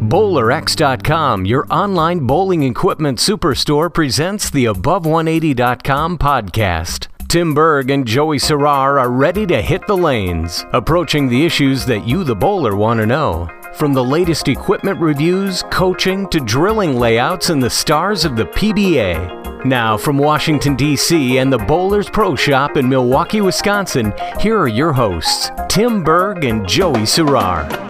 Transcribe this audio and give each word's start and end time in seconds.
BowlerX.com, 0.00 1.46
your 1.46 1.66
online 1.70 2.26
bowling 2.26 2.62
equipment 2.62 3.18
superstore, 3.18 3.92
presents 3.92 4.50
the 4.50 4.66
Above180.com 4.66 6.18
podcast. 6.18 7.08
Tim 7.28 7.54
Berg 7.54 7.90
and 7.90 8.06
Joey 8.06 8.38
Serrar 8.38 9.00
are 9.00 9.10
ready 9.10 9.46
to 9.46 9.60
hit 9.60 9.86
the 9.86 9.96
lanes, 9.96 10.64
approaching 10.72 11.28
the 11.28 11.44
issues 11.44 11.84
that 11.86 12.06
you, 12.06 12.22
the 12.22 12.34
bowler, 12.34 12.76
want 12.76 13.00
to 13.00 13.06
know. 13.06 13.48
From 13.74 13.92
the 13.92 14.04
latest 14.04 14.46
equipment 14.46 15.00
reviews, 15.00 15.62
coaching, 15.70 16.28
to 16.28 16.38
drilling 16.38 16.96
layouts 16.96 17.50
and 17.50 17.62
the 17.62 17.70
stars 17.70 18.24
of 18.24 18.36
the 18.36 18.44
PBA. 18.46 19.64
Now, 19.64 19.96
from 19.96 20.18
Washington, 20.18 20.76
D.C. 20.76 21.38
and 21.38 21.52
the 21.52 21.58
Bowlers 21.58 22.08
Pro 22.08 22.36
Shop 22.36 22.76
in 22.76 22.88
Milwaukee, 22.88 23.40
Wisconsin, 23.40 24.12
here 24.38 24.58
are 24.58 24.68
your 24.68 24.92
hosts, 24.92 25.50
Tim 25.68 26.04
Berg 26.04 26.44
and 26.44 26.68
Joey 26.68 27.00
Serrar. 27.00 27.83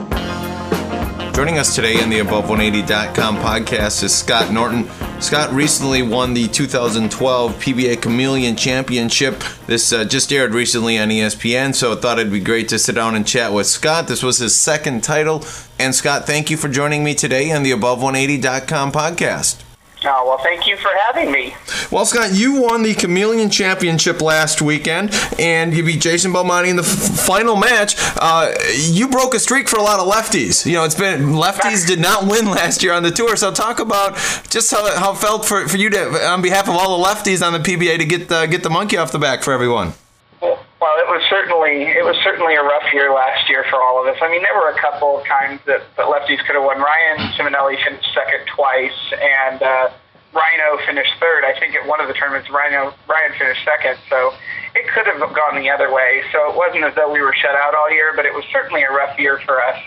Joining 1.34 1.58
us 1.58 1.74
today 1.74 2.00
in 2.00 2.10
the 2.10 2.20
Above180.com 2.20 3.38
podcast 3.38 4.04
is 4.04 4.14
Scott 4.14 4.52
Norton. 4.52 4.88
Scott 5.20 5.52
recently 5.52 6.00
won 6.00 6.32
the 6.32 6.46
2012 6.46 7.54
PBA 7.56 8.00
Chameleon 8.00 8.54
Championship. 8.54 9.42
This 9.66 9.92
uh, 9.92 10.04
just 10.04 10.32
aired 10.32 10.54
recently 10.54 10.96
on 10.96 11.08
ESPN, 11.08 11.74
so 11.74 11.92
I 11.92 11.96
thought 11.96 12.20
it'd 12.20 12.32
be 12.32 12.38
great 12.38 12.68
to 12.68 12.78
sit 12.78 12.94
down 12.94 13.16
and 13.16 13.26
chat 13.26 13.52
with 13.52 13.66
Scott. 13.66 14.06
This 14.06 14.22
was 14.22 14.38
his 14.38 14.54
second 14.54 15.02
title. 15.02 15.44
And 15.76 15.92
Scott, 15.92 16.24
thank 16.24 16.50
you 16.50 16.56
for 16.56 16.68
joining 16.68 17.02
me 17.02 17.16
today 17.16 17.50
on 17.50 17.64
the 17.64 17.72
Above180.com 17.72 18.92
podcast. 18.92 19.60
Oh, 20.06 20.26
well, 20.28 20.38
thank 20.38 20.66
you 20.66 20.76
for 20.76 20.90
having 21.06 21.32
me. 21.32 21.54
Well, 21.90 22.04
Scott, 22.04 22.32
you 22.32 22.60
won 22.60 22.82
the 22.82 22.94
Chameleon 22.94 23.50
Championship 23.50 24.20
last 24.20 24.60
weekend, 24.60 25.14
and 25.38 25.74
you 25.74 25.82
beat 25.84 26.00
Jason 26.00 26.32
Belmonte 26.32 26.68
in 26.68 26.76
the 26.76 26.82
f- 26.82 26.88
final 26.88 27.56
match. 27.56 27.94
Uh, 28.16 28.52
you 28.76 29.08
broke 29.08 29.34
a 29.34 29.38
streak 29.40 29.68
for 29.68 29.76
a 29.76 29.82
lot 29.82 30.00
of 30.00 30.12
lefties. 30.12 30.66
You 30.66 30.74
know, 30.74 30.84
it's 30.84 30.94
been 30.94 31.32
lefties 31.32 31.86
did 31.86 32.00
not 32.00 32.26
win 32.26 32.46
last 32.46 32.82
year 32.82 32.92
on 32.92 33.02
the 33.02 33.10
tour. 33.10 33.36
So 33.36 33.52
talk 33.52 33.78
about 33.80 34.14
just 34.50 34.70
how, 34.70 34.94
how 34.98 35.12
it 35.12 35.18
felt 35.18 35.44
for, 35.44 35.66
for 35.68 35.76
you 35.76 35.88
to, 35.90 36.26
on 36.26 36.42
behalf 36.42 36.68
of 36.68 36.74
all 36.74 36.98
the 36.98 37.04
lefties 37.08 37.46
on 37.46 37.52
the 37.52 37.58
PBA, 37.60 37.98
to 37.98 38.04
get 38.04 38.28
the, 38.28 38.46
get 38.46 38.62
the 38.62 38.70
monkey 38.70 38.96
off 38.96 39.12
the 39.12 39.18
back 39.18 39.42
for 39.42 39.52
everyone. 39.52 39.94
Certainly 41.34 41.90
it 41.90 42.06
was 42.06 42.14
certainly 42.22 42.54
a 42.54 42.62
rough 42.62 42.86
year 42.94 43.10
last 43.10 43.50
year 43.50 43.66
for 43.66 43.82
all 43.82 43.98
of 43.98 44.06
us. 44.06 44.22
I 44.22 44.30
mean, 44.30 44.46
there 44.46 44.54
were 44.54 44.70
a 44.70 44.78
couple 44.78 45.18
of 45.18 45.26
times 45.26 45.58
that, 45.66 45.82
that 45.98 46.06
lefties 46.06 46.38
could 46.46 46.54
have 46.54 46.62
won. 46.62 46.78
Ryan 46.78 47.18
Ciminelli 47.34 47.74
finished 47.82 48.06
second 48.14 48.46
twice, 48.54 49.00
and 49.18 49.58
uh, 49.58 49.90
Rhino 50.30 50.78
finished 50.86 51.10
third. 51.18 51.42
I 51.42 51.58
think 51.58 51.74
at 51.74 51.82
one 51.90 51.98
of 51.98 52.06
the 52.06 52.14
tournaments, 52.14 52.46
Rhino 52.54 52.94
Ryan 53.10 53.34
finished 53.34 53.66
second. 53.66 53.98
So 54.06 54.30
it 54.78 54.86
could 54.94 55.10
have 55.10 55.18
gone 55.18 55.58
the 55.58 55.70
other 55.70 55.90
way. 55.90 56.22
So 56.30 56.50
it 56.50 56.54
wasn't 56.54 56.86
as 56.86 56.94
though 56.94 57.10
we 57.10 57.18
were 57.18 57.34
shut 57.34 57.58
out 57.58 57.74
all 57.74 57.90
year, 57.90 58.14
but 58.14 58.26
it 58.26 58.34
was 58.34 58.44
certainly 58.54 58.86
a 58.86 58.90
rough 58.94 59.18
year 59.18 59.42
for 59.42 59.58
us. 59.58 59.78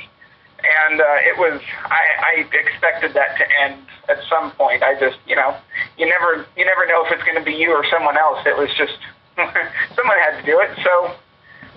And 0.60 1.00
uh, 1.00 1.32
it 1.32 1.40
was 1.40 1.62
I, 1.88 2.44
I 2.44 2.50
expected 2.52 3.16
that 3.16 3.40
to 3.40 3.46
end 3.64 3.88
at 4.10 4.20
some 4.28 4.52
point. 4.60 4.84
I 4.84 5.00
just 5.00 5.16
you 5.24 5.36
know 5.36 5.56
you 5.96 6.12
never 6.12 6.44
you 6.58 6.66
never 6.66 6.84
know 6.88 7.06
if 7.06 7.12
it's 7.16 7.24
going 7.24 7.38
to 7.40 7.46
be 7.46 7.56
you 7.56 7.72
or 7.72 7.86
someone 7.88 8.18
else. 8.18 8.44
It 8.44 8.58
was 8.58 8.68
just 8.76 9.00
someone 9.96 10.18
had 10.28 10.42
to 10.42 10.46
do 10.46 10.60
it, 10.60 10.76
so 10.84 11.16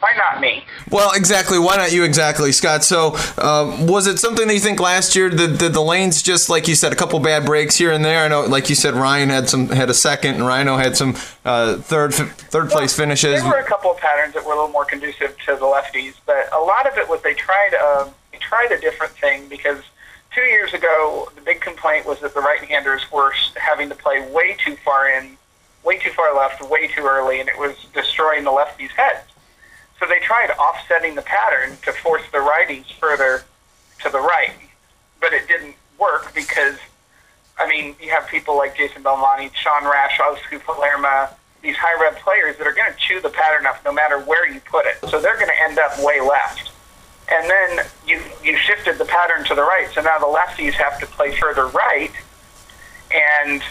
why 0.01 0.13
not 0.17 0.41
me? 0.41 0.65
Well, 0.91 1.13
exactly. 1.15 1.59
Why 1.59 1.77
not 1.77 1.93
you 1.93 2.05
exactly, 2.05 2.53
Scott? 2.53 2.85
So, 2.85 3.17
um, 3.39 3.87
was 3.87 4.07
it 4.07 4.19
something 4.19 4.49
that 4.49 4.55
you 4.55 4.61
think 4.61 4.81
last 4.81 5.15
year 5.15 5.29
the, 5.29 5.47
the, 5.47 5.69
the 5.69 5.81
lanes 5.81 6.23
just 6.23 6.49
like 6.49 6.67
you 6.67 6.75
said, 6.75 6.93
a 6.93 6.97
couple 6.97 7.21
bad 7.21 7.45
breaks 7.45 7.77
here 7.77 7.93
and 7.93 8.05
there? 8.05 8.25
I 8.25 8.29
know, 8.29 8.43
like 8.43 8.69
you 8.71 8.75
said, 8.75 8.95
Ryan 8.95 9.29
had 9.29 9.49
some 9.49 9.69
had 9.69 9.91
a 9.91 9.95
second, 9.95 10.37
and 10.37 10.47
Rhino 10.47 10.77
had 10.77 10.97
some 10.97 11.17
uh, 11.45 11.77
third 11.77 12.15
third 12.15 12.71
place 12.71 12.97
finishes. 12.97 13.43
There 13.43 13.51
were 13.51 13.59
a 13.59 13.65
couple 13.65 13.91
of 13.91 13.99
patterns 13.99 14.35
that 14.35 14.45
were 14.45 14.53
a 14.53 14.57
little 14.57 14.73
more 14.73 14.87
conducive 14.87 15.37
to 15.47 15.55
the 15.57 15.67
lefties, 15.67 16.15
but 16.25 16.49
a 16.53 16.61
lot 16.61 16.89
of 16.91 16.97
it 16.97 17.09
was 17.09 17.23
they 17.23 17.35
tried 17.35 17.75
uh, 17.75 18.09
they 18.33 18.39
tried 18.39 18.73
a 18.73 18.81
different 18.81 19.13
thing 19.13 19.49
because 19.49 19.83
two 20.35 20.43
years 20.43 20.73
ago 20.73 21.31
the 21.35 21.43
big 21.43 21.61
complaint 21.61 22.07
was 22.07 22.21
that 22.21 22.33
the 22.33 22.41
right-handers 22.41 23.03
were 23.13 23.33
having 23.57 23.89
to 23.91 23.95
play 23.95 24.27
way 24.33 24.57
too 24.65 24.77
far 24.77 25.09
in 25.11 25.37
way 25.85 25.99
too 25.99 26.11
far 26.11 26.35
left, 26.37 26.63
way 26.69 26.89
too 26.89 27.03
early, 27.03 27.41
and 27.41 27.49
it 27.49 27.59
was 27.59 27.75
destroying 27.95 28.45
the 28.45 28.51
lefties' 28.51 28.91
heads. 28.91 29.30
So 30.01 30.07
they 30.07 30.19
tried 30.21 30.51
offsetting 30.53 31.15
the 31.15 31.23
pattern 31.23 31.77
to 31.83 31.93
force 31.93 32.23
the 32.33 32.39
righties 32.39 32.91
further 32.99 33.45
to 34.03 34.09
the 34.09 34.19
right, 34.19 34.55
but 35.21 35.35
it 35.35 35.47
didn't 35.47 35.75
work 35.99 36.35
because, 36.35 36.77
I 37.59 37.69
mean, 37.69 37.95
you 38.01 38.11
have 38.11 38.27
people 38.27 38.57
like 38.57 38.75
Jason 38.75 39.03
Belmonte, 39.03 39.51
Sean 39.55 39.85
Rash, 39.85 40.19
Osku 40.19 40.59
Palermaa, 40.61 41.35
these 41.63 41.77
high 41.77 42.01
rev 42.01 42.17
players 42.21 42.57
that 42.57 42.67
are 42.67 42.73
going 42.73 42.91
to 42.91 42.99
chew 42.99 43.21
the 43.21 43.29
pattern 43.29 43.67
up 43.67 43.85
no 43.85 43.93
matter 43.93 44.19
where 44.19 44.51
you 44.51 44.61
put 44.61 44.87
it. 44.87 44.97
So 45.11 45.21
they're 45.21 45.37
going 45.37 45.49
to 45.49 45.63
end 45.63 45.79
up 45.79 46.03
way 46.03 46.19
left. 46.23 46.71
And 47.31 47.49
then 47.49 47.87
you 48.07 48.23
you 48.43 48.57
shifted 48.57 48.97
the 48.97 49.05
pattern 49.05 49.45
to 49.45 49.55
the 49.55 49.63
right, 49.63 49.89
so 49.95 50.01
now 50.01 50.19
the 50.19 50.27
lefties 50.27 50.73
have 50.73 50.99
to 50.99 51.07
play 51.07 51.37
further 51.37 51.67
right, 51.67 52.11
and 53.13 53.63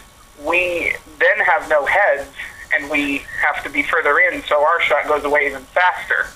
we 0.46 0.94
then 1.18 1.46
have 1.46 1.68
no 1.68 1.86
heads 1.86 2.30
and 2.74 2.90
we 2.90 3.24
have 3.42 3.64
to 3.64 3.70
be 3.70 3.84
further 3.84 4.20
in, 4.20 4.44
so 4.44 4.64
our 4.64 4.82
shot 4.82 5.08
goes 5.08 5.24
away 5.24 5.48
even 5.48 5.64
faster 5.64 6.28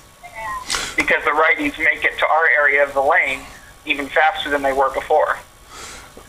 because 0.95 1.23
the 1.23 1.31
righties 1.31 1.77
make 1.77 2.03
it 2.03 2.17
to 2.19 2.27
our 2.27 2.47
area 2.57 2.83
of 2.83 2.93
the 2.93 3.01
lane 3.01 3.41
even 3.85 4.07
faster 4.07 4.49
than 4.49 4.61
they 4.61 4.73
were 4.73 4.93
before. 4.93 5.37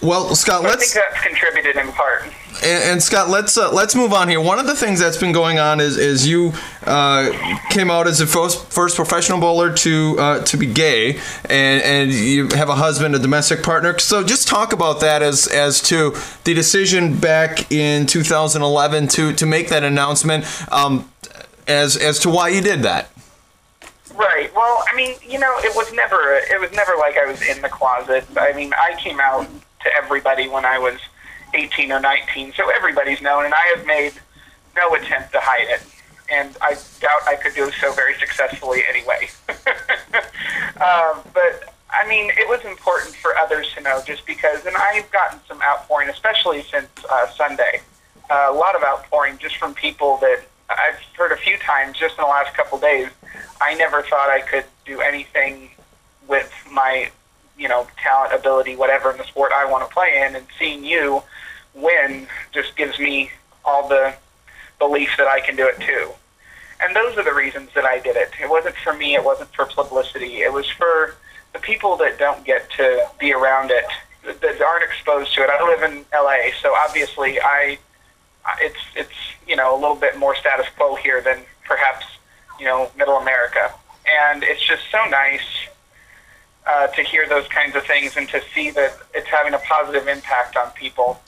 Well, 0.03 0.35
Scott, 0.35 0.63
so 0.63 0.69
let's. 0.69 0.97
I 0.97 1.01
think 1.01 1.13
that's 1.13 1.27
contributed 1.27 1.77
in 1.77 1.93
part. 1.93 2.25
And, 2.65 2.93
and 2.93 3.03
Scott, 3.03 3.29
let's 3.29 3.59
uh, 3.59 3.71
let's 3.73 3.95
move 3.95 4.15
on 4.15 4.29
here. 4.29 4.41
One 4.41 4.59
of 4.59 4.67
the 4.67 4.75
things 4.75 4.99
that's 4.99 5.19
been 5.19 5.33
going 5.33 5.59
on 5.59 5.81
is 5.81 5.99
is 5.99 6.27
you 6.27 6.55
uh, 6.85 7.31
came 7.69 7.91
out 7.91 8.07
as 8.07 8.19
the 8.19 8.27
first, 8.27 8.73
first 8.73 8.97
professional 8.97 9.39
bowler 9.39 9.75
to 9.75 10.17
uh, 10.19 10.43
to 10.45 10.57
be 10.57 10.67
gay, 10.67 11.21
and 11.51 11.83
and 11.83 12.11
you 12.11 12.49
have 12.49 12.71
a 12.71 12.75
husband, 12.75 13.15
a 13.15 13.19
domestic 13.19 13.63
partner. 13.63 13.99
So 13.99 14.25
just 14.25 14.49
talk 14.49 14.73
about 14.73 15.01
that 15.01 15.21
as 15.23 15.47
as 15.47 15.83
to 15.83 16.17
the 16.45 16.55
decision 16.55 17.19
back 17.19 17.71
in 17.71 18.07
2011 18.07 19.09
to 19.09 19.35
to 19.35 19.47
make 19.47 19.69
that 19.69 19.85
announcement, 19.85 20.47
um, 20.73 21.11
as 21.69 21.99
as 21.99 22.19
to 22.21 22.31
why 22.31 22.49
you 22.49 22.63
did 22.63 22.81
that. 22.83 23.11
Right. 24.15 24.55
Well, 24.55 24.85
I 24.91 24.97
mean, 24.97 25.17
you 25.27 25.39
know, 25.39 25.55
it 25.59 25.77
was 25.77 25.93
never 25.93 26.41
it 26.51 26.59
was 26.59 26.73
never 26.73 26.97
like 26.97 27.19
I 27.19 27.27
was 27.27 27.43
in 27.43 27.61
the 27.61 27.69
closet. 27.69 28.25
I 28.39 28.53
mean, 28.55 28.73
I 28.73 28.95
came 28.99 29.21
out 29.21 29.47
to 29.83 29.91
everybody 30.03 30.49
when 30.49 30.65
I 30.65 30.79
was 30.79 30.99
18 31.55 31.93
or 31.93 32.01
19, 32.01 32.53
so 32.57 32.71
everybody's 32.71 33.23
known, 33.23 33.45
and 33.45 33.55
I 33.55 33.75
have 33.77 33.87
made 33.87 34.13
no 34.77 34.95
attempt 34.95 35.33
to 35.33 35.41
hide 35.41 35.69
it. 35.69 35.83
And 36.31 36.57
I 36.61 36.77
doubt 37.01 37.21
I 37.27 37.37
could 37.37 37.55
do 37.55 37.71
so 37.73 37.93
very 37.93 38.15
successfully 38.19 38.83
anyway. 38.89 39.29
uh, 40.81 41.23
but 41.35 41.75
I 41.91 42.09
mean, 42.09 42.31
it 42.31 42.49
was 42.49 42.65
important 42.65 43.15
for 43.15 43.37
others 43.37 43.73
to 43.77 43.83
know 43.83 44.03
just 44.07 44.27
because, 44.27 44.65
and 44.67 44.75
I've 44.77 45.11
gotten 45.13 45.39
some 45.47 45.61
outpouring, 45.63 46.09
especially 46.09 46.63
since 46.63 46.89
uh, 47.09 47.29
Sunday. 47.31 47.83
Uh, 48.31 48.49
a 48.51 48.55
lot 48.55 48.75
of 48.75 48.83
outpouring 48.83 49.39
just 49.39 49.57
from 49.59 49.75
people 49.75 50.17
that 50.19 50.43
I've 50.71 50.99
heard 51.17 51.31
a 51.33 51.37
few 51.37 51.59
times 51.59 51.99
just 51.99 52.17
in 52.19 52.25
the 52.25 52.29
last 52.29 52.55
couple 52.57 52.79
days. 52.79 53.09
I 53.61 53.75
never 53.75 54.03
thought 54.03 54.31
I 54.31 54.41
could 54.41 54.65
do 54.87 55.01
anything 55.01 55.71
with 56.27 56.51
my 56.73 57.11
you 57.57 57.69
know, 57.69 57.87
talent, 58.03 58.33
ability, 58.35 58.77
whatever 58.77 59.11
in 59.11 59.17
the 59.17 59.25
sport 59.25 59.53
I 59.55 59.71
want 59.71 59.89
to 59.89 59.95
play 59.95 60.25
in, 60.27 60.35
and 60.35 60.47
seeing 60.59 60.85
you 60.85 61.23
win 61.75 62.27
just 62.53 62.77
gives 62.77 62.99
me 62.99 63.31
all 63.65 63.89
the 63.89 64.15
belief 64.79 65.11
that 65.19 65.27
I 65.27 65.41
can 65.41 65.57
do 65.57 65.67
it 65.67 65.81
too. 65.81 66.11
And 66.81 66.95
those 66.95 67.17
are 67.17 67.25
the 67.25 67.35
reasons 67.35 67.71
that 67.75 67.85
I 67.85 67.99
did 68.01 68.17
it. 68.17 68.31
It 68.41 68.51
wasn't 68.51 68.75
for 68.77 68.93
me. 68.93 69.15
It 69.15 69.25
wasn't 69.25 69.51
for 69.55 69.67
publicity. 69.67 70.43
It 70.43 70.53
was 70.53 70.69
for 70.69 71.15
the 71.53 71.61
people 71.61 71.97
that 71.97 72.19
don't 72.19 72.45
get 72.45 72.71
to 72.73 73.07
be 73.19 73.33
around 73.33 73.71
it, 73.71 73.85
that 74.25 74.61
aren't 74.61 74.85
exposed 74.85 75.35
to 75.35 75.43
it. 75.43 75.51
I 75.51 75.65
live 75.65 75.83
in 75.91 76.05
LA, 76.13 76.51
so 76.61 76.75
obviously 76.75 77.41
I, 77.41 77.79
it's 78.61 78.81
it's 78.97 79.15
you 79.47 79.57
know 79.57 79.75
a 79.75 79.79
little 79.79 79.97
bit 79.97 80.19
more 80.19 80.35
status 80.35 80.67
quo 80.77 80.97
here 80.97 81.21
than 81.21 81.41
perhaps 81.65 82.05
you 82.59 82.67
know 82.67 82.91
Middle 82.97 83.17
America, 83.17 83.73
and 84.29 84.43
it's 84.43 84.63
just 84.63 84.83
so 84.91 85.05
nice 85.09 85.69
uh, 86.67 86.89
to 86.89 87.03
hear 87.03 87.29
those 87.29 87.47
kinds 87.49 87.77
of 87.77 87.85
things 87.85 88.17
and 88.17 88.29
to 88.31 88.43
see 88.55 88.71
that 88.71 88.97
it's 89.15 89.29
having 89.29 89.55
a 89.55 89.59
positive 89.59 90.09
impact 90.09 90.57
on 90.57 90.71
people. 90.73 91.21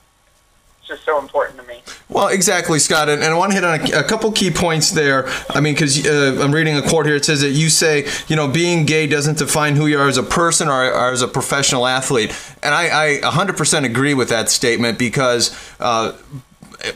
Just 0.87 1.05
so 1.05 1.19
important 1.19 1.61
to 1.61 1.67
me. 1.67 1.83
Well, 2.09 2.29
exactly, 2.29 2.79
Scott, 2.79 3.09
and, 3.09 3.23
and 3.23 3.33
I 3.33 3.37
want 3.37 3.53
to 3.53 3.55
hit 3.55 3.65
on 3.65 3.81
a, 3.81 4.01
a 4.01 4.05
couple 4.05 4.31
key 4.33 4.51
points 4.51 4.91
there. 4.91 5.29
I 5.51 5.61
mean, 5.61 5.75
because 5.75 6.07
uh, 6.07 6.41
I'm 6.41 6.53
reading 6.53 6.77
a 6.77 6.83
quote 6.83 7.07
here. 7.07 7.17
It 7.17 7.25
says 7.25 7.41
that 7.41 7.51
you 7.51 7.69
say, 7.69 8.09
you 8.29 8.37
know, 8.37 8.49
being 8.49 8.87
gay 8.87 9.07
doesn't 9.07 9.39
define 9.39 9.77
who 9.77 9.87
you 9.87 9.99
are 9.99 10.09
as 10.09 10.19
a 10.19 10.23
person 10.23 10.69
or, 10.69 10.85
or 10.85 11.11
as 11.11 11.23
a 11.23 11.29
professional 11.29 11.87
athlete, 11.87 12.31
and 12.63 12.75
I, 12.75 13.17
I 13.17 13.21
100% 13.21 13.85
agree 13.85 14.15
with 14.15 14.29
that 14.29 14.51
statement 14.51 14.99
because. 14.99 15.57
Uh, 15.81 16.17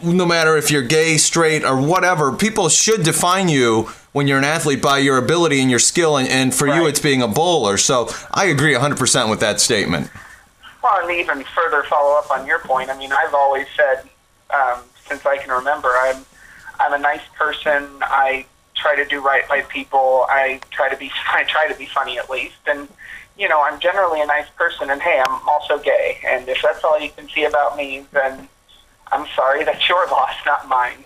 no 0.04 0.26
matter 0.26 0.56
if 0.56 0.70
you're 0.70 0.82
gay, 0.82 1.16
straight, 1.16 1.64
or 1.64 1.80
whatever, 1.80 2.32
people 2.32 2.68
should 2.68 3.02
define 3.02 3.48
you 3.48 3.88
when 4.12 4.28
you're 4.28 4.38
an 4.38 4.44
athlete 4.44 4.82
by 4.82 4.98
your 4.98 5.16
ability 5.16 5.60
and 5.60 5.70
your 5.70 5.78
skill, 5.78 6.16
and, 6.16 6.28
and 6.28 6.54
for 6.54 6.66
you, 6.66 6.86
it's 6.86 7.00
being 7.00 7.22
a 7.22 7.28
bowler. 7.28 7.76
So 7.76 8.08
I 8.30 8.46
agree 8.46 8.74
100% 8.74 9.30
with 9.30 9.40
that 9.40 9.58
statement. 9.58 10.10
Well, 10.82 10.98
and 11.02 11.10
even 11.10 11.44
further 11.44 11.82
follow 11.84 12.18
up 12.18 12.30
on 12.30 12.46
your 12.46 12.58
point. 12.60 12.90
I 12.90 12.96
mean, 12.96 13.12
I've 13.12 13.34
always 13.34 13.66
said 13.76 14.08
um, 14.50 14.80
since 15.06 15.26
I 15.26 15.36
can 15.38 15.50
remember, 15.50 15.88
I'm 15.88 16.24
I'm 16.78 16.94
a 16.94 16.98
nice 16.98 17.20
person. 17.36 17.86
I 18.00 18.46
try 18.74 18.96
to 18.96 19.04
do 19.04 19.20
right 19.20 19.46
by 19.48 19.60
people. 19.62 20.26
I 20.28 20.60
try 20.70 20.88
to 20.88 20.96
be 20.96 21.10
I 21.28 21.44
try 21.44 21.68
to 21.68 21.74
be 21.74 21.86
funny 21.86 22.18
at 22.18 22.30
least, 22.30 22.56
and 22.66 22.88
you 23.36 23.48
know, 23.48 23.62
I'm 23.62 23.80
generally 23.80 24.20
a 24.20 24.26
nice 24.26 24.48
person. 24.56 24.90
And 24.90 25.00
hey, 25.00 25.22
I'm 25.24 25.48
also 25.48 25.78
gay. 25.78 26.18
And 26.26 26.48
if 26.48 26.60
that's 26.62 26.84
all 26.84 26.98
you 27.00 27.10
can 27.10 27.28
see 27.28 27.44
about 27.44 27.76
me, 27.76 28.06
then 28.12 28.48
I'm 29.12 29.26
sorry. 29.34 29.64
That's 29.64 29.88
your 29.88 30.06
loss, 30.10 30.34
not 30.46 30.68
mine. 30.68 31.04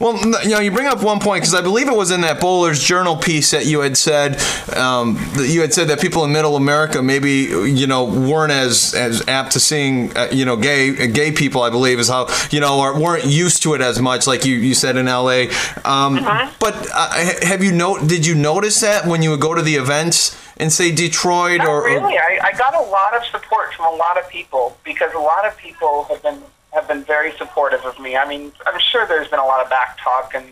Well, 0.00 0.16
you 0.42 0.50
know, 0.50 0.60
you 0.60 0.70
bring 0.70 0.86
up 0.86 1.02
one 1.02 1.20
point 1.20 1.42
because 1.42 1.54
I 1.54 1.60
believe 1.60 1.86
it 1.86 1.96
was 1.96 2.10
in 2.10 2.22
that 2.22 2.40
Bowler's 2.40 2.82
Journal 2.82 3.16
piece 3.16 3.50
that 3.50 3.66
you 3.66 3.80
had 3.80 3.98
said 3.98 4.40
um, 4.74 5.14
that 5.34 5.48
you 5.48 5.60
had 5.60 5.74
said 5.74 5.88
that 5.88 6.00
people 6.00 6.24
in 6.24 6.32
Middle 6.32 6.56
America 6.56 7.02
maybe 7.02 7.30
you 7.30 7.86
know 7.86 8.04
weren't 8.04 8.50
as 8.50 8.94
as 8.94 9.26
apt 9.28 9.52
to 9.52 9.60
seeing 9.60 10.16
uh, 10.16 10.28
you 10.32 10.46
know 10.46 10.56
gay 10.56 10.90
uh, 10.90 11.06
gay 11.06 11.32
people. 11.32 11.62
I 11.62 11.68
believe 11.68 11.98
is 11.98 12.08
how 12.08 12.28
you 12.50 12.60
know 12.60 12.80
or 12.80 12.98
weren't 12.98 13.26
used 13.26 13.62
to 13.64 13.74
it 13.74 13.82
as 13.82 14.00
much, 14.00 14.26
like 14.26 14.46
you, 14.46 14.56
you 14.56 14.74
said 14.74 14.96
in 14.96 15.06
L.A. 15.06 15.50
Um, 15.84 16.16
But 16.58 16.88
uh, 16.94 17.12
have 17.42 17.62
you 17.62 17.72
know? 17.72 17.98
Did 17.98 18.26
you 18.26 18.34
notice 18.34 18.80
that 18.80 19.06
when 19.06 19.22
you 19.22 19.30
would 19.30 19.40
go 19.40 19.54
to 19.54 19.62
the 19.62 19.74
events 19.74 20.36
in 20.58 20.70
say 20.70 20.92
Detroit 20.92 21.58
Not 21.58 21.68
or, 21.68 21.82
or 21.82 22.00
really. 22.00 22.16
I, 22.18 22.38
I 22.42 22.52
got 22.52 22.74
a 22.74 22.80
lot 22.80 23.14
of 23.14 23.24
support 23.26 23.74
from 23.74 23.86
a 23.86 23.96
lot 23.96 24.18
of 24.18 24.28
people 24.28 24.76
because 24.84 25.12
a 25.14 25.18
lot 25.18 25.46
of 25.46 25.56
people 25.56 26.04
have 26.04 26.22
been 26.22 26.42
have 26.72 26.86
been 26.86 27.04
very 27.04 27.32
supportive 27.36 27.84
of 27.84 27.98
me. 27.98 28.16
I 28.16 28.28
mean, 28.28 28.52
I'm 28.66 28.78
sure 28.78 29.06
there's 29.06 29.28
been 29.28 29.40
a 29.40 29.44
lot 29.44 29.62
of 29.62 29.70
back 29.70 29.98
talk 30.02 30.34
and 30.34 30.46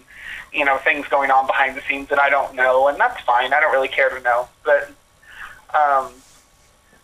you 0.52 0.64
know 0.64 0.78
things 0.78 1.06
going 1.08 1.30
on 1.30 1.46
behind 1.46 1.76
the 1.76 1.82
scenes 1.82 2.08
that 2.08 2.18
I 2.18 2.30
don't 2.30 2.54
know, 2.54 2.88
and 2.88 2.98
that's 2.98 3.20
fine. 3.22 3.52
I 3.52 3.60
don't 3.60 3.72
really 3.72 3.88
care 3.88 4.10
to 4.10 4.20
know. 4.20 4.48
But 4.64 4.88
um, 5.74 6.12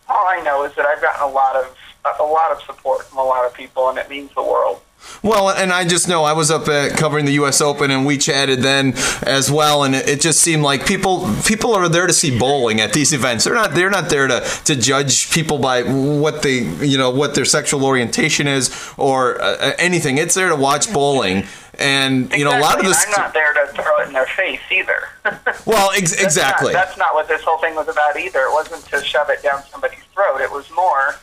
all 0.09 0.27
I 0.27 0.41
know 0.43 0.63
is 0.63 0.75
that 0.75 0.85
I've 0.85 1.01
gotten 1.01 1.21
a 1.29 1.31
lot 1.31 1.55
of 1.55 1.77
a 2.19 2.23
lot 2.23 2.51
of 2.51 2.61
support 2.63 3.03
from 3.03 3.19
a 3.19 3.23
lot 3.23 3.45
of 3.45 3.53
people, 3.53 3.89
and 3.89 3.97
it 3.97 4.09
means 4.09 4.31
the 4.35 4.43
world. 4.43 4.81
Well, 5.21 5.49
and 5.49 5.71
I 5.71 5.87
just 5.87 6.07
know 6.07 6.23
I 6.23 6.33
was 6.33 6.49
up 6.49 6.67
at 6.67 6.97
covering 6.97 7.25
the 7.25 7.33
U.S. 7.33 7.61
Open, 7.61 7.91
and 7.91 8.05
we 8.05 8.17
chatted 8.17 8.61
then 8.61 8.93
as 9.23 9.51
well, 9.51 9.83
and 9.83 9.93
it, 9.95 10.19
just 10.19 10.39
seemed 10.41 10.63
like 10.63 10.87
people 10.87 11.29
people 11.45 11.75
are 11.75 11.87
there 11.87 12.07
to 12.07 12.13
see 12.13 12.37
bowling 12.37 12.81
at 12.81 12.93
these 12.93 13.13
events. 13.13 13.43
They're 13.43 13.53
not 13.53 13.71
they're 13.73 13.89
not 13.91 14.09
there 14.09 14.27
to, 14.27 14.39
to 14.65 14.75
judge 14.75 15.31
people 15.31 15.59
by 15.59 15.83
what 15.83 16.41
they 16.41 16.59
you 16.85 16.97
know 16.97 17.11
what 17.11 17.35
their 17.35 17.45
sexual 17.45 17.85
orientation 17.85 18.47
is 18.47 18.71
or 18.97 19.41
uh, 19.41 19.73
anything. 19.77 20.17
It's 20.17 20.33
there 20.33 20.49
to 20.49 20.55
watch 20.55 20.91
bowling, 20.91 21.45
and 21.77 22.31
you 22.33 22.43
know 22.43 22.57
a 22.57 22.59
lot 22.59 22.79
of 22.79 22.85
Exactly, 22.85 22.89
this. 22.89 23.05
I'm 23.05 23.21
not 23.23 23.33
there 23.33 23.53
to 23.53 23.67
throw 23.73 23.99
it 23.99 24.07
in 24.07 24.13
their 24.13 24.25
face 24.27 24.61
either. 24.71 25.09
Well, 25.65 25.89
ex- 25.91 26.11
That's 26.11 26.21
not- 26.21 26.25
exactly. 26.25 26.73
That's 26.73 26.97
not, 26.97 27.13
what 27.15 27.27
this 27.27 27.41
whole 27.43 27.57
thing 27.57 27.73
was 27.75 27.87
about 27.87 28.17
either. 28.19 28.41
It 28.41 28.51
wasn't 28.53 28.85
to 28.85 29.03
shove 29.03 29.29
it 29.31 29.41
down 29.41 29.63
somebody's 29.71 30.03
throat. 30.13 30.39
It 30.41 30.51
was 30.51 30.69
more 30.71 31.15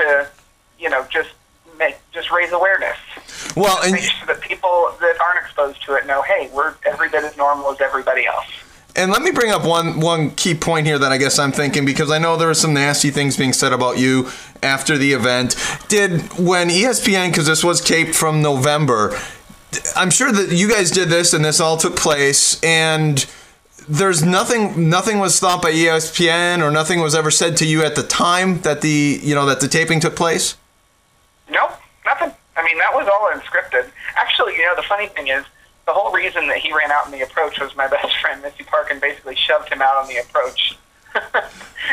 to, 0.00 0.28
you 0.78 0.90
know, 0.90 1.06
just 1.10 1.30
make 1.78 1.96
just 2.12 2.30
raise 2.30 2.52
awareness. 2.52 2.96
Well, 3.56 3.82
and 3.82 3.92
Make 3.92 4.02
sure 4.02 4.26
that 4.26 4.40
people 4.40 4.94
that 5.00 5.18
aren't 5.20 5.44
exposed 5.44 5.82
to 5.86 5.94
it 5.94 6.06
know, 6.06 6.22
hey, 6.22 6.50
we're 6.52 6.74
every 6.86 7.08
bit 7.08 7.24
as 7.24 7.36
normal 7.36 7.70
as 7.72 7.80
everybody 7.80 8.26
else. 8.26 8.46
And 8.96 9.12
let 9.12 9.22
me 9.22 9.30
bring 9.30 9.50
up 9.50 9.64
one 9.64 10.00
one 10.00 10.30
key 10.32 10.54
point 10.54 10.86
here 10.86 10.98
that 10.98 11.12
I 11.12 11.16
guess 11.16 11.38
I'm 11.38 11.52
thinking 11.52 11.84
because 11.84 12.10
I 12.10 12.18
know 12.18 12.36
there 12.36 12.48
were 12.48 12.54
some 12.54 12.74
nasty 12.74 13.10
things 13.10 13.36
being 13.36 13.52
said 13.52 13.72
about 13.72 13.98
you 13.98 14.28
after 14.62 14.98
the 14.98 15.12
event. 15.12 15.56
Did 15.88 16.22
when 16.38 16.68
ESPN 16.68 17.30
because 17.30 17.46
this 17.46 17.62
was 17.62 17.80
taped 17.80 18.14
from 18.14 18.42
November, 18.42 19.16
I'm 19.94 20.10
sure 20.10 20.32
that 20.32 20.50
you 20.50 20.68
guys 20.68 20.90
did 20.90 21.08
this 21.08 21.32
and 21.32 21.44
this 21.44 21.60
all 21.60 21.76
took 21.76 21.96
place 21.96 22.60
and 22.62 23.24
there's 23.90 24.24
nothing 24.24 24.88
nothing 24.88 25.18
was 25.18 25.40
thought 25.40 25.60
by 25.60 25.72
ESPN 25.72 26.62
or 26.62 26.70
nothing 26.70 27.00
was 27.00 27.12
ever 27.12 27.30
said 27.30 27.56
to 27.56 27.66
you 27.66 27.82
at 27.82 27.96
the 27.96 28.04
time 28.04 28.60
that 28.60 28.82
the 28.82 29.18
you 29.20 29.34
know 29.34 29.44
that 29.46 29.60
the 29.60 29.66
taping 29.66 29.98
took 29.98 30.14
place. 30.14 30.56
Nope, 31.50 31.72
nothing. 32.04 32.32
I 32.56 32.64
mean, 32.64 32.78
that 32.78 32.94
was 32.94 33.08
all 33.08 33.28
unscripted. 33.32 33.90
Actually, 34.16 34.54
you 34.54 34.62
know, 34.62 34.76
the 34.76 34.82
funny 34.82 35.08
thing 35.08 35.26
is, 35.26 35.44
the 35.86 35.92
whole 35.92 36.12
reason 36.12 36.46
that 36.46 36.58
he 36.58 36.72
ran 36.72 36.92
out 36.92 37.06
in 37.06 37.12
the 37.12 37.22
approach 37.22 37.58
was 37.58 37.74
my 37.74 37.88
best 37.96 38.16
friend 38.18 38.40
Missy 38.42 38.62
Parkin 38.62 39.00
basically 39.00 39.34
shoved 39.34 39.68
him 39.72 39.82
out 39.82 39.96
on 39.96 40.06
the 40.06 40.18
approach 40.18 40.78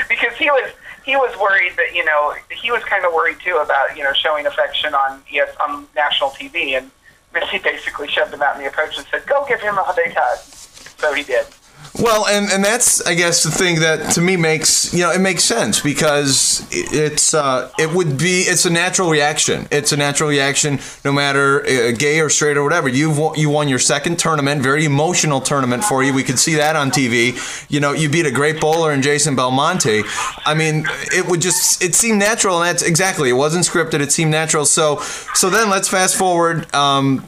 because 0.07 0.37
he 0.37 0.51
was 0.51 0.69
he 1.03 1.15
was 1.15 1.35
worried 1.39 1.71
that 1.77 1.95
you 1.95 2.05
know 2.05 2.35
he 2.61 2.69
was 2.69 2.83
kind 2.83 3.05
of 3.05 3.13
worried 3.13 3.37
too 3.43 3.55
about 3.55 3.97
you 3.97 4.03
know 4.03 4.13
showing 4.13 4.45
affection 4.45 4.93
on 4.93 5.23
yes 5.31 5.49
on 5.67 5.87
national 5.95 6.29
TV 6.29 6.77
and 6.77 6.91
Missy 7.33 7.57
basically 7.63 8.07
shoved 8.07 8.31
him 8.31 8.43
out 8.43 8.55
in 8.55 8.61
the 8.61 8.67
approach 8.67 8.95
and 8.99 9.07
said 9.07 9.25
go 9.25 9.43
give 9.47 9.61
him 9.61 9.79
a 9.79 9.93
big 9.95 10.13
hug. 10.15 10.37
So 10.37 11.13
he 11.13 11.23
did. 11.23 11.47
Well, 11.99 12.27
and, 12.27 12.51
and 12.51 12.63
that's 12.63 13.05
I 13.07 13.15
guess 13.15 13.43
the 13.43 13.49
thing 13.49 13.79
that 13.79 14.11
to 14.13 14.21
me 14.21 14.37
makes 14.37 14.93
you 14.93 14.99
know 14.99 15.11
it 15.11 15.19
makes 15.19 15.43
sense 15.43 15.79
because 15.79 16.67
it's 16.71 17.33
uh, 17.33 17.71
it 17.79 17.91
would 17.91 18.17
be 18.19 18.41
it's 18.41 18.65
a 18.65 18.69
natural 18.69 19.09
reaction. 19.09 19.67
It's 19.71 19.91
a 19.91 19.97
natural 19.97 20.29
reaction 20.29 20.79
no 21.03 21.11
matter 21.11 21.65
uh, 21.65 21.91
gay 21.97 22.19
or 22.19 22.29
straight 22.29 22.55
or 22.55 22.63
whatever. 22.63 22.87
You've 22.87 23.17
won, 23.17 23.39
you 23.39 23.49
won 23.49 23.67
your 23.67 23.79
second 23.79 24.19
tournament, 24.19 24.61
very 24.61 24.85
emotional 24.85 25.41
tournament 25.41 25.83
for 25.83 26.03
you. 26.03 26.13
We 26.13 26.23
could 26.23 26.37
see 26.37 26.55
that 26.55 26.75
on 26.75 26.91
TV. 26.91 27.35
You 27.69 27.79
know, 27.79 27.93
you 27.93 28.09
beat 28.09 28.27
a 28.27 28.31
great 28.31 28.61
bowler 28.61 28.91
in 28.91 29.01
Jason 29.01 29.35
Belmonte. 29.35 30.03
I 30.45 30.53
mean, 30.53 30.85
it 31.11 31.25
would 31.25 31.41
just 31.41 31.83
it 31.83 31.95
seemed 31.95 32.19
natural, 32.19 32.61
and 32.61 32.67
that's 32.67 32.83
exactly 32.83 33.29
it 33.29 33.33
wasn't 33.33 33.65
scripted. 33.65 34.01
It 34.01 34.11
seemed 34.11 34.31
natural. 34.31 34.65
So 34.65 34.97
so 35.33 35.49
then 35.49 35.71
let's 35.71 35.89
fast 35.89 36.15
forward. 36.15 36.73
Um, 36.75 37.25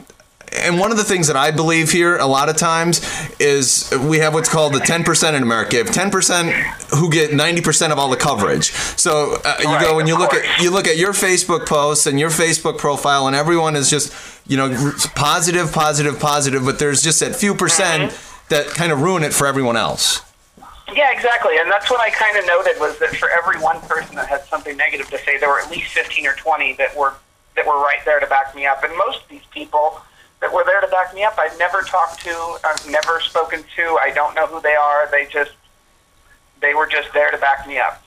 and 0.52 0.78
one 0.78 0.90
of 0.90 0.96
the 0.96 1.04
things 1.04 1.26
that 1.28 1.36
I 1.36 1.50
believe 1.50 1.90
here 1.92 2.16
a 2.16 2.26
lot 2.26 2.48
of 2.48 2.56
times 2.56 3.00
is 3.38 3.90
we 4.08 4.18
have 4.18 4.34
what's 4.34 4.48
called 4.48 4.74
the 4.74 4.80
10% 4.80 5.34
in 5.34 5.42
America. 5.42 5.76
You 5.76 5.84
have 5.84 5.94
10% 5.94 6.52
who 6.98 7.10
get 7.10 7.30
90% 7.30 7.90
of 7.92 7.98
all 7.98 8.08
the 8.10 8.16
coverage. 8.16 8.72
So 8.72 9.36
uh, 9.44 9.56
you 9.60 9.66
Right, 9.66 9.80
go 9.80 9.98
and 10.00 10.08
you 10.08 10.18
look 10.18 10.30
course. 10.30 10.44
at 10.44 10.62
you 10.62 10.70
look 10.70 10.86
at 10.88 10.96
your 10.96 11.12
Facebook 11.12 11.66
posts 11.66 12.06
and 12.06 12.18
your 12.18 12.30
Facebook 12.30 12.78
profile, 12.78 13.26
and 13.26 13.36
everyone 13.36 13.76
is 13.76 13.88
just 13.88 14.12
you 14.46 14.56
know 14.56 14.92
positive, 15.14 15.72
positive, 15.72 16.18
positive. 16.18 16.64
But 16.64 16.78
there's 16.78 17.02
just 17.02 17.20
that 17.20 17.36
few 17.36 17.54
percent 17.54 18.12
that 18.48 18.66
kind 18.68 18.90
of 18.92 19.00
ruin 19.02 19.22
it 19.22 19.32
for 19.32 19.46
everyone 19.46 19.76
else. 19.76 20.22
Yeah, 20.92 21.12
exactly. 21.12 21.56
And 21.58 21.70
that's 21.70 21.88
what 21.88 22.00
I 22.00 22.10
kind 22.10 22.36
of 22.36 22.44
noted 22.46 22.80
was 22.80 22.98
that 22.98 23.14
for 23.16 23.30
every 23.30 23.60
one 23.62 23.80
person 23.82 24.16
that 24.16 24.26
had 24.26 24.42
something 24.46 24.76
negative 24.76 25.08
to 25.10 25.18
say, 25.18 25.38
there 25.38 25.48
were 25.48 25.60
at 25.60 25.70
least 25.70 25.92
15 25.92 26.26
or 26.26 26.32
20 26.34 26.72
that 26.74 26.96
were 26.96 27.14
that 27.54 27.64
were 27.64 27.78
right 27.80 28.00
there 28.04 28.18
to 28.18 28.26
back 28.26 28.52
me 28.56 28.66
up. 28.66 28.82
And 28.82 28.92
most 28.96 29.22
of 29.22 29.28
these 29.28 29.46
people 29.52 30.00
that 30.40 30.52
were 30.52 30.64
there 30.64 30.80
to 30.80 30.86
back 30.88 31.14
me 31.14 31.22
up, 31.22 31.38
I've 31.38 31.58
never 31.58 31.82
talked 31.82 32.20
to, 32.24 32.58
I've 32.64 32.88
never 32.90 33.20
spoken 33.20 33.62
to. 33.76 33.98
I 34.02 34.10
don't 34.14 34.34
know 34.34 34.46
who 34.46 34.60
they 34.60 34.74
are. 34.74 35.08
They 35.10 35.26
just 35.26 35.52
they 36.60 36.74
were 36.74 36.86
just 36.86 37.12
there 37.12 37.30
to 37.30 37.38
back 37.38 37.66
me 37.66 37.78
up. 37.78 38.02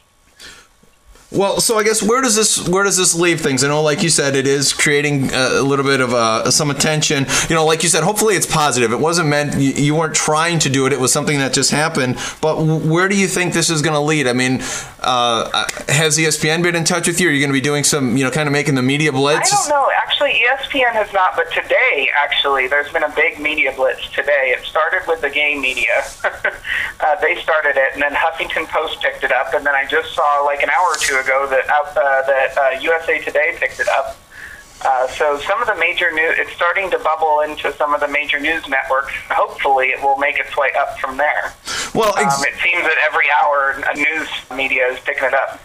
Well, 1.34 1.60
so 1.62 1.80
I 1.80 1.84
guess 1.84 2.04
where 2.04 2.22
does 2.22 2.36
this 2.36 2.68
where 2.70 2.84
does 2.84 2.96
this 2.96 3.16
leave 3.16 3.42
things? 3.42 3.64
I 3.64 3.68
know, 3.68 3.82
like 3.82 4.04
you 4.04 4.10
said, 4.10 4.36
it 4.36 4.46
is 4.46 4.72
creating 4.72 5.34
uh, 5.34 5.54
a 5.54 5.64
little 5.64 5.84
bit 5.84 6.00
of 6.00 6.14
uh, 6.14 6.52
some 6.52 6.70
attention. 6.70 7.26
You 7.50 7.56
know, 7.56 7.66
like 7.66 7.82
you 7.82 7.90
said, 7.90 8.04
hopefully 8.04 8.36
it's 8.36 8.46
positive. 8.46 8.92
It 8.92 9.00
wasn't 9.00 9.30
meant 9.30 9.60
you, 9.60 9.72
you 9.72 9.96
weren't 9.96 10.14
trying 10.14 10.60
to 10.60 10.70
do 10.70 10.86
it. 10.86 10.94
It 10.94 11.00
was 11.00 11.12
something 11.12 11.40
that 11.40 11.52
just 11.52 11.72
happened. 11.72 12.18
But 12.40 12.64
where 12.64 13.10
do 13.10 13.18
you 13.18 13.28
think 13.28 13.54
this 13.54 13.72
is 13.72 13.82
going 13.82 13.96
to 13.96 14.00
lead? 14.00 14.28
I 14.28 14.34
mean, 14.34 14.62
uh, 15.00 15.66
has 15.90 16.20
ESPN 16.20 16.62
been 16.62 16.76
in 16.76 16.84
touch 16.84 17.08
with 17.08 17.20
you? 17.20 17.30
Are 17.30 17.32
you 17.32 17.40
going 17.40 17.50
to 17.50 17.54
be 17.54 17.62
doing 17.62 17.84
some, 17.84 18.16
you 18.16 18.24
know, 18.24 18.30
kind 18.30 18.48
of 18.48 18.54
making 18.54 18.76
the 18.76 18.84
media 18.84 19.12
blitz? 19.12 19.52
I 19.52 19.56
don't 19.56 19.70
know. 19.70 19.90
Actually, 19.98 20.13
E 20.26 20.46
ESPN 20.50 20.92
has 20.94 21.12
not, 21.14 21.36
but 21.36 21.52
today, 21.52 22.10
actually, 22.16 22.68
there's 22.68 22.92
been 22.92 23.04
a 23.04 23.14
big 23.16 23.40
media 23.40 23.72
blitz 23.76 24.10
today. 24.12 24.54
It 24.58 24.66
started 24.66 25.02
with 25.08 25.22
the 25.22 25.30
gay 25.30 25.58
media. 25.60 26.04
uh, 26.24 27.16
they 27.22 27.36
started 27.42 27.76
it, 27.78 27.94
and 27.94 28.02
then 28.02 28.14
Huffington 28.14 28.68
Post 28.68 29.02
picked 29.02 29.24
it 29.24 29.32
up, 29.32 29.54
and 29.54 29.66
then 29.66 29.76
I 29.76 29.86
just 29.86 30.14
saw 30.14 30.42
like 30.46 30.62
an 30.64 30.70
hour 30.70 30.88
or 30.92 30.98
two 30.98 31.16
ago 31.18 31.48
that 31.50 31.66
uh, 31.70 32.22
that 32.28 32.58
uh, 32.58 32.80
USA 32.82 33.20
Today 33.20 33.56
picked 33.60 33.80
it 33.80 33.88
up. 33.90 34.18
Uh, 34.86 35.08
so 35.08 35.40
some 35.40 35.62
of 35.62 35.68
the 35.68 35.76
major 35.76 36.12
news, 36.12 36.36
it's 36.38 36.52
starting 36.54 36.92
to 36.92 37.00
bubble 37.00 37.40
into 37.42 37.72
some 37.74 37.94
of 37.94 38.02
the 38.02 38.08
major 38.08 38.40
news 38.40 38.68
networks. 38.68 39.14
Hopefully, 39.30 39.88
it 39.88 40.02
will 40.02 40.18
make 40.18 40.38
its 40.40 40.58
way 40.58 40.70
up 40.78 41.00
from 41.00 41.16
there. 41.18 41.54
Well, 41.96 42.14
ex- 42.18 42.38
Um, 42.40 42.44
it 42.46 42.56
seems 42.62 42.84
that 42.84 42.98
every 43.08 43.28
hour, 43.32 43.82
a 43.90 43.96
news 43.96 44.28
media 44.54 44.88
is 44.88 45.00
picking 45.00 45.24
it 45.26 45.34
up. 45.34 45.60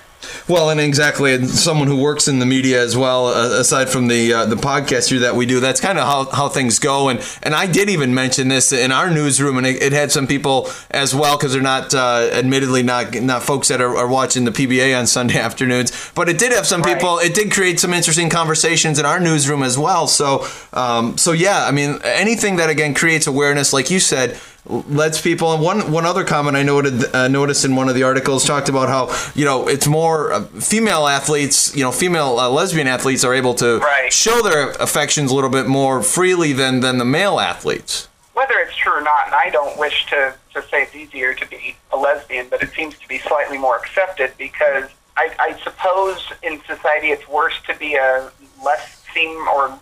Well, 0.48 0.70
and 0.70 0.80
exactly, 0.80 1.34
and 1.34 1.46
someone 1.46 1.88
who 1.88 2.00
works 2.00 2.26
in 2.26 2.38
the 2.38 2.46
media 2.46 2.82
as 2.82 2.96
well, 2.96 3.26
uh, 3.26 3.60
aside 3.60 3.90
from 3.90 4.08
the 4.08 4.32
uh, 4.32 4.46
the 4.46 4.56
podcast 4.56 5.10
here 5.10 5.18
that 5.18 5.36
we 5.36 5.44
do, 5.44 5.60
that's 5.60 5.78
kind 5.78 5.98
of 5.98 6.06
how, 6.06 6.24
how 6.34 6.48
things 6.48 6.78
go. 6.78 7.10
And 7.10 7.20
and 7.42 7.54
I 7.54 7.66
did 7.66 7.90
even 7.90 8.14
mention 8.14 8.48
this 8.48 8.72
in 8.72 8.90
our 8.90 9.10
newsroom, 9.10 9.58
and 9.58 9.66
it, 9.66 9.82
it 9.82 9.92
had 9.92 10.10
some 10.10 10.26
people 10.26 10.70
as 10.90 11.14
well 11.14 11.36
because 11.36 11.52
they're 11.52 11.60
not, 11.60 11.92
uh, 11.92 12.30
admittedly, 12.32 12.82
not 12.82 13.12
not 13.20 13.42
folks 13.42 13.68
that 13.68 13.82
are, 13.82 13.94
are, 13.94 14.08
watching 14.08 14.46
the 14.46 14.50
PBA 14.50 14.98
on 14.98 15.06
Sunday 15.06 15.38
afternoons, 15.38 16.10
but 16.14 16.30
it 16.30 16.38
did 16.38 16.52
have 16.52 16.66
some 16.66 16.82
people. 16.82 17.18
It 17.18 17.34
did 17.34 17.52
create 17.52 17.78
some 17.78 17.92
interesting 17.92 18.30
conversations 18.30 18.98
in 18.98 19.04
our 19.04 19.20
newsroom 19.20 19.62
as 19.62 19.76
well. 19.76 20.06
So 20.06 20.46
um, 20.72 21.18
so 21.18 21.32
yeah, 21.32 21.66
I 21.66 21.72
mean, 21.72 22.00
anything 22.04 22.56
that 22.56 22.70
again 22.70 22.94
creates 22.94 23.26
awareness, 23.26 23.74
like 23.74 23.90
you 23.90 24.00
said 24.00 24.40
lets 24.68 25.20
people. 25.20 25.52
And 25.52 25.62
one 25.62 25.92
one 25.92 26.04
other 26.04 26.24
comment 26.24 26.56
I 26.56 26.62
noted 26.62 27.14
uh, 27.14 27.28
noticed 27.28 27.64
in 27.64 27.76
one 27.76 27.88
of 27.88 27.94
the 27.94 28.02
articles 28.02 28.44
talked 28.44 28.68
about 28.68 28.88
how 28.88 29.14
you 29.34 29.44
know 29.44 29.68
it's 29.68 29.86
more 29.86 30.32
uh, 30.32 30.44
female 30.44 31.06
athletes, 31.06 31.74
you 31.76 31.82
know, 31.82 31.92
female 31.92 32.38
uh, 32.38 32.48
lesbian 32.48 32.86
athletes 32.86 33.24
are 33.24 33.34
able 33.34 33.54
to 33.54 33.78
right. 33.78 34.12
show 34.12 34.42
their 34.42 34.70
affections 34.72 35.30
a 35.30 35.34
little 35.34 35.50
bit 35.50 35.66
more 35.66 36.02
freely 36.02 36.52
than 36.52 36.80
than 36.80 36.98
the 36.98 37.04
male 37.04 37.40
athletes. 37.40 38.08
Whether 38.34 38.54
it's 38.58 38.76
true 38.76 38.92
or 38.92 39.00
not, 39.00 39.26
and 39.26 39.34
I 39.34 39.50
don't 39.50 39.76
wish 39.78 40.06
to, 40.10 40.32
to 40.54 40.62
say 40.68 40.82
it's 40.82 40.94
easier 40.94 41.34
to 41.34 41.46
be 41.48 41.76
a 41.92 41.96
lesbian, 41.96 42.46
but 42.48 42.62
it 42.62 42.70
seems 42.70 42.96
to 42.98 43.08
be 43.08 43.18
slightly 43.18 43.58
more 43.58 43.76
accepted 43.76 44.32
because 44.38 44.84
I, 45.16 45.34
I 45.40 45.58
suppose 45.64 46.32
in 46.44 46.60
society 46.64 47.08
it's 47.08 47.26
worse 47.28 47.60
to 47.66 47.74
be 47.74 47.96
a 47.96 48.30
less 48.64 49.04
seem 49.12 49.36
or 49.48 49.76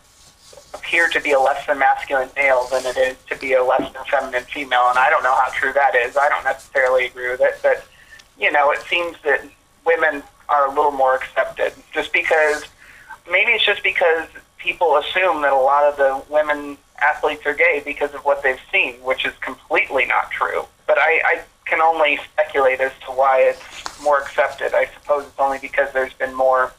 appear 0.76 1.09
to 1.09 1.21
be 1.21 1.33
a 1.33 1.40
less 1.40 1.66
than 1.66 1.78
masculine 1.78 2.28
male 2.37 2.66
than 2.71 2.85
it 2.87 2.97
is 2.97 3.16
to 3.28 3.37
be 3.37 3.54
a 3.54 3.62
less 3.62 3.92
than 3.92 4.04
feminine 4.04 4.45
female. 4.45 4.87
And 4.88 4.99
I 4.99 5.11
don't 5.11 5.23
know 5.23 5.35
how 5.35 5.50
true 5.52 5.73
that 5.73 5.95
is. 5.95 6.16
I 6.16 6.28
don't 6.28 6.45
necessarily 6.45 7.06
agree 7.06 7.30
with 7.30 7.40
it, 7.40 7.59
but 7.62 7.85
you 8.38 8.52
know, 8.52 8.71
it 8.71 8.80
seems 8.88 9.16
that 9.25 9.42
women 9.85 10.23
are 10.49 10.66
a 10.66 10.75
little 10.75 10.92
more 10.92 11.14
accepted 11.14 11.73
just 11.92 12.12
because 12.12 12.64
maybe 13.30 13.52
it's 13.52 13.64
just 13.64 13.83
because 13.83 14.28
people 14.59 14.97
assume 14.97 15.42
that 15.42 15.52
a 15.52 15.56
lot 15.56 15.85
of 15.85 15.97
the 15.97 16.23
women 16.33 16.76
athletes 17.00 17.45
are 17.47 17.54
gay 17.54 17.83
because 17.85 18.14
of 18.14 18.25
what 18.25 18.42
they've 18.42 18.61
seen, 18.73 18.95
which 18.97 19.25
is 19.25 19.33
completely 19.40 20.06
not 20.06 20.30
true. 20.30 20.64
But 20.87 20.99
I, 20.99 21.21
I 21.25 21.42
can 21.64 21.80
only 21.80 22.18
speculate 22.33 22.80
as 22.80 22.92
to 23.06 23.12
why 23.12 23.40
it's 23.40 24.02
more 24.02 24.21
accepted. 24.21 24.75
I 24.75 24.87
suppose 25.00 25.26
it's 25.26 25.38
only 25.38 25.59
because 25.59 25.92
there's 25.92 26.14
been 26.14 26.35
more 26.35 26.73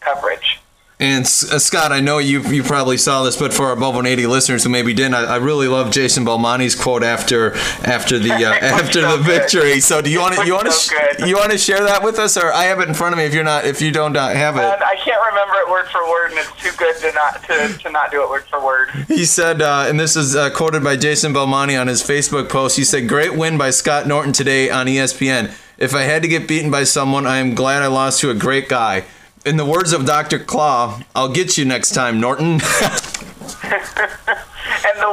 coverage. 0.00 0.60
And 1.00 1.24
uh, 1.24 1.58
Scott, 1.58 1.92
I 1.92 2.00
know 2.00 2.18
you 2.18 2.42
you 2.42 2.62
probably 2.62 2.98
saw 2.98 3.22
this, 3.22 3.34
but 3.34 3.54
for 3.54 3.64
our 3.64 3.72
Above 3.72 3.94
180 3.94 4.26
listeners 4.26 4.64
who 4.64 4.68
maybe 4.68 4.92
didn't, 4.92 5.14
I, 5.14 5.24
I 5.24 5.36
really 5.36 5.66
love 5.66 5.90
Jason 5.90 6.26
Belmonte's 6.26 6.74
quote 6.74 7.02
after 7.02 7.54
after 7.84 8.18
the 8.18 8.32
uh, 8.32 8.52
after 8.60 9.00
so 9.00 9.16
the 9.16 9.22
victory. 9.22 9.80
So 9.80 10.02
do 10.02 10.10
you 10.10 10.20
want 10.20 10.34
to 10.34 10.44
you 10.44 10.52
want 10.52 10.66
to 10.66 10.72
so 10.72 10.94
sh- 10.94 11.26
you 11.26 11.36
want 11.36 11.52
to 11.52 11.58
share 11.58 11.82
that 11.84 12.02
with 12.02 12.18
us, 12.18 12.36
or 12.36 12.52
I 12.52 12.64
have 12.64 12.80
it 12.80 12.88
in 12.88 12.92
front 12.92 13.14
of 13.14 13.18
me 13.18 13.24
if 13.24 13.32
you're 13.32 13.44
not 13.44 13.64
if 13.64 13.80
you 13.80 13.92
don't 13.92 14.14
uh, 14.14 14.28
have 14.28 14.56
it. 14.56 14.60
I 14.60 14.94
can't 14.96 15.22
remember 15.26 15.54
it 15.54 15.70
word 15.70 15.86
for 15.86 16.06
word, 16.06 16.32
and 16.32 16.38
it's 16.38 16.62
too 16.62 16.76
good 16.76 16.94
to 16.98 17.12
not 17.12 17.44
to, 17.44 17.78
to 17.82 17.90
not 17.90 18.10
do 18.10 18.22
it 18.22 18.28
word 18.28 18.44
for 18.44 18.62
word. 18.62 18.90
He 19.08 19.24
said, 19.24 19.62
uh, 19.62 19.86
and 19.88 19.98
this 19.98 20.16
is 20.16 20.36
uh, 20.36 20.50
quoted 20.50 20.84
by 20.84 20.96
Jason 20.96 21.32
Belmonte 21.32 21.76
on 21.76 21.86
his 21.86 22.02
Facebook 22.02 22.50
post. 22.50 22.76
He 22.76 22.84
said, 22.84 23.08
"Great 23.08 23.34
win 23.34 23.56
by 23.56 23.70
Scott 23.70 24.06
Norton 24.06 24.34
today 24.34 24.68
on 24.68 24.84
ESPN. 24.84 25.50
If 25.78 25.94
I 25.94 26.02
had 26.02 26.20
to 26.20 26.28
get 26.28 26.46
beaten 26.46 26.70
by 26.70 26.84
someone, 26.84 27.26
I 27.26 27.38
am 27.38 27.54
glad 27.54 27.82
I 27.82 27.86
lost 27.86 28.20
to 28.20 28.28
a 28.28 28.34
great 28.34 28.68
guy." 28.68 29.04
In 29.46 29.56
the 29.56 29.64
words 29.64 29.94
of 29.94 30.04
Dr. 30.04 30.38
Claw, 30.38 31.00
I'll 31.14 31.32
get 31.32 31.56
you 31.56 31.64
next 31.64 31.94
time, 31.94 32.20
Norton. 32.20 32.46
and 32.46 32.60
the 32.60 32.66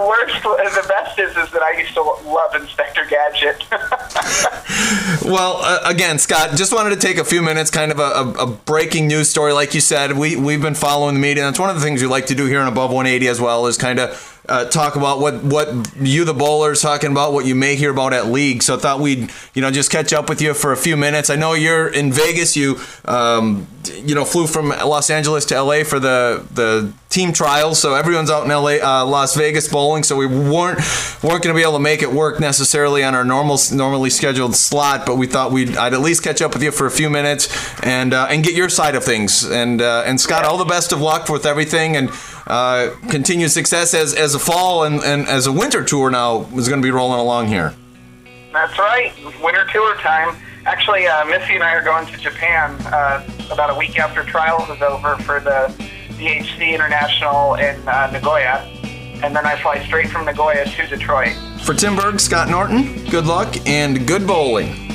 worst, 0.05 0.43
the 0.43 0.86
best 0.89 1.17
is, 1.17 1.29
is 1.38 1.50
that 1.51 1.62
I 1.62 1.79
used 1.79 1.93
to 1.93 2.01
love 2.01 2.53
Inspector 2.53 3.05
Gadget. 3.05 3.63
well, 5.25 5.60
uh, 5.62 5.79
again, 5.86 6.19
Scott, 6.19 6.57
just 6.57 6.74
wanted 6.74 6.89
to 6.89 6.98
take 6.98 7.17
a 7.17 7.24
few 7.24 7.41
minutes, 7.41 7.72
kind 7.72 7.89
of 7.89 8.00
a, 8.00 8.01
a, 8.01 8.31
a, 8.43 8.48
breaking 8.48 9.07
news 9.07 9.29
story, 9.29 9.53
like 9.53 9.74
you 9.74 9.79
said. 9.79 10.17
We 10.17 10.36
we've 10.36 10.62
been 10.62 10.75
following 10.75 11.15
the 11.15 11.22
media, 11.22 11.46
and 11.46 11.53
it's 11.53 11.60
one 11.60 11.69
of 11.69 11.77
the 11.77 11.81
things 11.81 12.01
we 12.01 12.07
like 12.07 12.25
to 12.25 12.36
do 12.36 12.48
here 12.48 12.60
on 12.60 12.67
Above 12.67 12.91
180 12.91 13.29
as 13.29 13.39
well, 13.39 13.65
is 13.65 13.77
kind 13.77 13.98
of 13.98 14.37
uh, 14.49 14.65
talk 14.65 14.95
about 14.95 15.19
what 15.19 15.43
what 15.43 15.67
you 15.97 16.23
the 16.23 16.33
bowlers 16.33 16.81
talking 16.81 17.11
about 17.11 17.33
what 17.33 17.45
you 17.45 17.55
may 17.55 17.75
hear 17.75 17.91
about 17.91 18.13
at 18.13 18.27
league. 18.27 18.63
So 18.63 18.75
I 18.75 18.77
thought 18.77 18.99
we'd 18.99 19.29
you 19.53 19.61
know 19.61 19.71
just 19.71 19.91
catch 19.91 20.13
up 20.13 20.29
with 20.29 20.41
you 20.41 20.53
for 20.53 20.71
a 20.71 20.77
few 20.77 20.95
minutes. 20.95 21.29
I 21.29 21.35
know 21.35 21.53
you're 21.53 21.87
in 21.87 22.11
Vegas. 22.11 22.55
You 22.55 22.79
um, 23.05 23.67
you 23.93 24.15
know 24.15 24.25
flew 24.25 24.47
from 24.47 24.69
Los 24.69 25.09
Angeles 25.09 25.45
to 25.45 25.61
LA 25.61 25.83
for 25.83 25.99
the 25.99 26.45
the 26.53 26.93
team 27.09 27.33
trials. 27.33 27.79
So 27.79 27.95
everyone's 27.95 28.29
out 28.29 28.43
in 28.43 28.49
LA, 28.49 28.77
uh, 28.81 29.05
Las 29.05 29.35
Vegas 29.35 29.67
bowling. 29.67 30.03
So 30.03 30.15
we 30.15 30.25
weren't 30.27 30.79
weren't 31.23 31.43
going 31.43 31.53
to 31.53 31.53
be 31.53 31.61
able 31.61 31.73
to 31.73 31.79
make 31.79 32.01
it 32.01 32.11
work 32.11 32.39
necessarily 32.39 33.03
on 33.03 33.15
our 33.15 33.25
normal 33.25 33.57
normally 33.73 34.09
scheduled 34.09 34.55
slot. 34.55 35.05
But 35.05 35.17
we 35.17 35.27
thought 35.27 35.51
we'd 35.51 35.75
I'd 35.75 35.93
at 35.93 36.01
least 36.01 36.23
catch 36.23 36.41
up 36.41 36.53
with 36.53 36.63
you 36.63 36.71
for 36.71 36.85
a 36.85 36.91
few 36.91 37.09
minutes 37.09 37.49
and 37.83 38.13
uh, 38.13 38.27
and 38.29 38.43
get 38.43 38.53
your 38.53 38.69
side 38.69 38.95
of 38.95 39.03
things. 39.03 39.43
And 39.43 39.81
uh, 39.81 40.03
and 40.05 40.21
Scott, 40.21 40.45
all 40.45 40.57
the 40.57 40.65
best 40.65 40.93
of 40.93 41.01
luck 41.01 41.27
with 41.27 41.45
everything 41.45 41.97
and 41.97 42.09
uh, 42.47 42.95
continued 43.09 43.51
success 43.51 43.93
as 43.93 44.13
as 44.13 44.33
a 44.33 44.39
fall 44.39 44.83
and, 44.83 45.03
and 45.03 45.27
as 45.27 45.47
a 45.47 45.51
winter 45.51 45.83
tour 45.83 46.09
now 46.09 46.41
is 46.55 46.67
going 46.67 46.81
to 46.81 46.85
be 46.85 46.91
rolling 46.91 47.19
along 47.19 47.47
here. 47.47 47.75
That's 48.53 48.77
right, 48.79 49.13
winter 49.43 49.65
tour 49.71 49.95
time. 49.97 50.35
Actually, 50.65 51.07
uh, 51.07 51.25
Missy 51.25 51.55
and 51.55 51.63
I 51.63 51.73
are 51.75 51.83
going 51.83 52.07
to 52.07 52.17
Japan 52.17 52.75
uh, 52.87 53.25
about 53.51 53.69
a 53.69 53.77
week 53.77 53.99
after 53.99 54.23
trials 54.23 54.67
is 54.69 54.81
over 54.81 55.15
for 55.17 55.39
the 55.39 55.73
DHC 56.17 56.73
International 56.73 57.55
in 57.55 57.87
uh, 57.87 58.09
Nagoya, 58.11 58.67
and 59.23 59.35
then 59.35 59.45
I 59.45 59.61
fly 59.61 59.83
straight 59.85 60.09
from 60.09 60.25
Nagoya 60.25 60.65
to 60.65 60.87
Detroit. 60.87 61.35
For 61.61 61.73
Tim 61.73 61.95
Berg, 61.95 62.19
Scott 62.19 62.49
Norton, 62.49 63.05
good 63.09 63.25
luck 63.25 63.55
and 63.67 64.07
good 64.07 64.25
bowling. 64.25 64.87